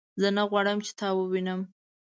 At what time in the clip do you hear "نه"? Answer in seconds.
0.37-0.43